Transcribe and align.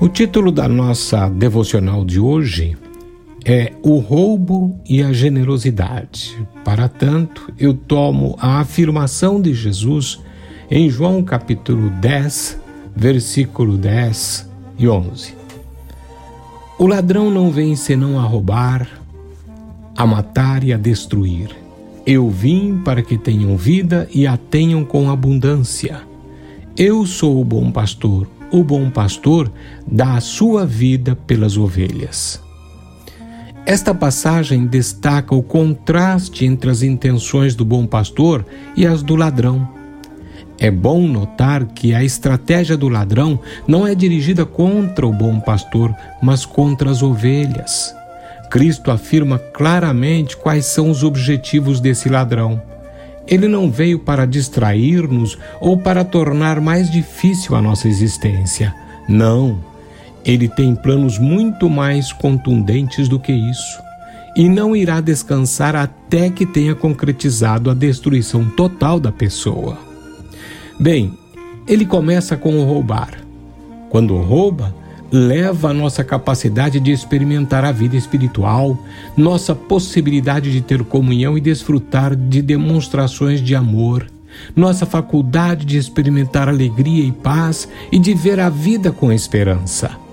O 0.00 0.08
título 0.08 0.52
da 0.52 0.68
nossa 0.68 1.28
devocional 1.28 2.04
de 2.04 2.20
hoje 2.20 2.76
é 3.44 3.72
O 3.82 3.98
roubo 3.98 4.78
e 4.88 5.02
a 5.02 5.12
generosidade. 5.12 6.36
Para 6.64 6.88
tanto, 6.88 7.52
eu 7.58 7.72
tomo 7.72 8.36
a 8.38 8.60
afirmação 8.60 9.40
de 9.40 9.54
Jesus 9.54 10.20
em 10.70 10.90
João 10.90 11.22
capítulo 11.22 11.88
10, 11.88 12.60
versículo 12.94 13.78
10 13.78 14.50
e 14.78 14.88
11. 14.88 15.34
O 16.78 16.86
ladrão 16.86 17.30
não 17.30 17.50
vem 17.50 17.74
senão 17.74 18.18
a 18.18 18.22
roubar, 18.22 18.86
a 19.96 20.06
matar 20.06 20.62
e 20.62 20.74
a 20.74 20.76
destruir. 20.76 21.56
Eu 22.04 22.28
vim 22.28 22.82
para 22.84 23.00
que 23.00 23.16
tenham 23.16 23.56
vida 23.56 24.06
e 24.12 24.26
a 24.26 24.36
tenham 24.36 24.84
com 24.84 25.10
abundância. 25.10 26.02
Eu 26.76 27.06
sou 27.06 27.40
o 27.40 27.44
bom 27.44 27.70
pastor 27.70 28.28
o 28.50 28.62
bom 28.62 28.90
pastor 28.90 29.50
dá 29.86 30.14
a 30.14 30.20
sua 30.20 30.64
vida 30.64 31.16
pelas 31.26 31.56
ovelhas. 31.56 32.40
Esta 33.64 33.92
passagem 33.92 34.66
destaca 34.66 35.34
o 35.34 35.42
contraste 35.42 36.44
entre 36.44 36.70
as 36.70 36.82
intenções 36.82 37.54
do 37.56 37.64
bom 37.64 37.84
pastor 37.86 38.46
e 38.76 38.86
as 38.86 39.02
do 39.02 39.16
ladrão. 39.16 39.68
É 40.58 40.70
bom 40.70 41.06
notar 41.06 41.66
que 41.66 41.92
a 41.92 42.04
estratégia 42.04 42.76
do 42.76 42.88
ladrão 42.88 43.40
não 43.66 43.86
é 43.86 43.94
dirigida 43.94 44.46
contra 44.46 45.06
o 45.06 45.12
bom 45.12 45.40
pastor, 45.40 45.94
mas 46.22 46.46
contra 46.46 46.90
as 46.90 47.02
ovelhas. 47.02 47.92
Cristo 48.48 48.92
afirma 48.92 49.38
claramente 49.38 50.36
quais 50.36 50.66
são 50.66 50.88
os 50.88 51.02
objetivos 51.02 51.80
desse 51.80 52.08
ladrão 52.08 52.62
ele 53.26 53.48
não 53.48 53.70
veio 53.70 53.98
para 53.98 54.26
distrair-nos 54.26 55.36
ou 55.60 55.76
para 55.76 56.04
tornar 56.04 56.60
mais 56.60 56.90
difícil 56.90 57.56
a 57.56 57.62
nossa 57.62 57.88
existência. 57.88 58.74
Não. 59.08 59.58
Ele 60.24 60.48
tem 60.48 60.74
planos 60.74 61.18
muito 61.18 61.68
mais 61.68 62.12
contundentes 62.12 63.08
do 63.08 63.18
que 63.18 63.32
isso. 63.32 63.80
E 64.36 64.48
não 64.48 64.76
irá 64.76 65.00
descansar 65.00 65.74
até 65.74 66.28
que 66.28 66.44
tenha 66.44 66.74
concretizado 66.74 67.70
a 67.70 67.74
destruição 67.74 68.44
total 68.50 69.00
da 69.00 69.10
pessoa. 69.10 69.78
Bem, 70.78 71.16
ele 71.66 71.86
começa 71.86 72.36
com 72.36 72.56
o 72.56 72.64
roubar. 72.64 73.18
Quando 73.88 74.16
rouba, 74.16 74.74
leva 75.10 75.70
a 75.70 75.74
nossa 75.74 76.02
capacidade 76.02 76.80
de 76.80 76.90
experimentar 76.90 77.64
a 77.64 77.72
vida 77.72 77.96
espiritual, 77.96 78.78
nossa 79.16 79.54
possibilidade 79.54 80.52
de 80.52 80.60
ter 80.60 80.84
comunhão 80.84 81.36
e 81.36 81.40
desfrutar 81.40 82.14
de 82.14 82.42
demonstrações 82.42 83.40
de 83.40 83.54
amor, 83.54 84.06
nossa 84.54 84.84
faculdade 84.84 85.64
de 85.64 85.78
experimentar 85.78 86.48
alegria 86.48 87.04
e 87.04 87.12
paz 87.12 87.68
e 87.90 87.98
de 87.98 88.14
ver 88.14 88.40
a 88.40 88.48
vida 88.48 88.92
com 88.92 89.12
esperança. 89.12 90.06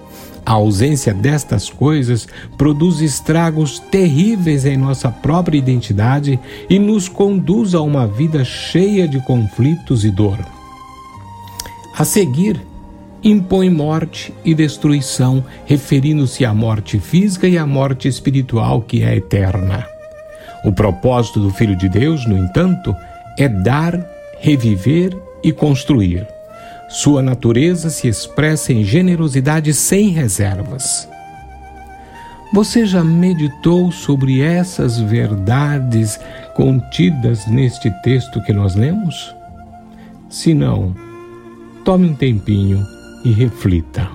A 0.46 0.54
ausência 0.54 1.14
destas 1.14 1.70
coisas 1.70 2.28
produz 2.58 3.00
estragos 3.00 3.80
terríveis 3.80 4.66
em 4.66 4.76
nossa 4.76 5.10
própria 5.10 5.58
identidade 5.58 6.38
e 6.70 6.78
nos 6.78 7.08
conduz 7.08 7.74
a 7.74 7.82
uma 7.82 8.06
vida 8.06 8.44
cheia 8.44 9.08
de 9.08 9.22
conflitos 9.22 10.04
e 10.04 10.12
dor. 10.12 10.38
A 11.98 12.04
seguir, 12.04 12.60
impõe 13.24 13.70
morte 13.70 14.34
e 14.44 14.54
destruição, 14.54 15.44
referindo-se 15.66 16.44
à 16.44 16.54
morte 16.54 17.00
física 17.00 17.48
e 17.48 17.58
à 17.58 17.66
morte 17.66 18.08
espiritual 18.08 18.82
que 18.82 19.04
é 19.04 19.16
eterna. 19.16 19.88
O 20.66 20.72
propósito 20.72 21.40
do 21.40 21.50
Filho 21.50 21.76
de 21.76 21.88
Deus, 21.88 22.26
no 22.26 22.38
entanto, 22.38 22.96
é 23.38 23.48
dar, 23.48 23.98
reviver 24.40 25.16
e 25.44 25.52
construir. 25.52 26.28
Sua 26.90 27.22
natureza 27.22 27.90
se 27.90 28.08
expressa 28.08 28.74
em 28.74 28.84
generosidade 28.84 29.74
sem 29.74 30.10
reservas. 30.10 31.08
Você 32.54 32.86
já 32.86 33.04
meditou 33.04 33.92
sobre 33.92 34.42
essas 34.42 35.00
verdades 35.00 36.20
contidas 36.56 37.48
neste 37.48 37.90
texto 38.04 38.42
que 38.44 38.54
nós 38.54 38.76
lemos? 38.76 39.34
Se 40.30 40.54
não, 40.54 40.96
tome 41.84 42.08
um 42.08 42.14
tempinho 42.14 42.86
e 43.24 43.32
reflita. 43.32 44.10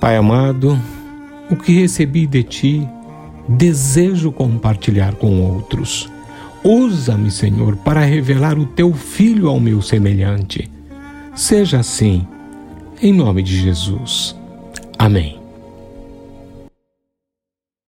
Pai 0.00 0.16
amado, 0.16 0.78
o 1.50 1.56
que 1.56 1.80
recebi 1.80 2.26
de 2.26 2.42
ti, 2.42 2.88
desejo 3.48 4.32
compartilhar 4.32 5.14
com 5.14 5.40
outros. 5.42 6.10
Usa-me, 6.62 7.30
Senhor, 7.30 7.76
para 7.76 8.00
revelar 8.00 8.58
o 8.58 8.66
teu 8.66 8.92
filho 8.94 9.48
ao 9.48 9.60
meu 9.60 9.82
semelhante. 9.82 10.70
Seja 11.34 11.80
assim, 11.80 12.26
em 13.02 13.12
nome 13.12 13.42
de 13.42 13.56
Jesus. 13.56 14.34
Amém. 14.98 15.43